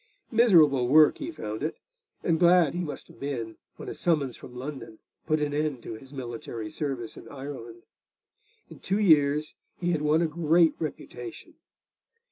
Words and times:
Miserable 0.31 0.87
work 0.87 1.19
he 1.19 1.31
found 1.31 1.61
it, 1.61 1.77
and 2.23 2.39
glad 2.39 2.73
he 2.73 2.83
must 2.83 3.07
have 3.07 3.19
been 3.19 3.57
when 3.75 3.87
a 3.87 3.93
summons 3.93 4.35
from 4.35 4.55
London 4.55 4.97
put 5.27 5.39
an 5.39 5.53
end 5.53 5.83
to 5.83 5.93
his 5.93 6.11
military 6.11 6.71
service 6.71 7.17
in 7.17 7.29
Ireland. 7.29 7.83
In 8.67 8.79
two 8.79 8.99
years 8.99 9.53
he 9.77 9.91
had 9.91 10.01
won 10.01 10.23
a 10.23 10.27
great 10.27 10.73
reputation. 10.79 11.53